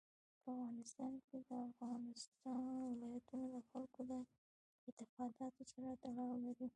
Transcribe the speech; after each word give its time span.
په 0.43 0.49
افغانستان 0.57 1.13
کې 1.27 1.37
د 1.49 1.51
افغانستان 1.69 2.63
ولايتونه 2.91 3.45
د 3.51 3.57
خلکو 3.69 3.99
د 4.11 4.13
اعتقاداتو 4.87 5.61
سره 5.71 5.89
تړاو 6.03 6.31
لري. 6.45 6.67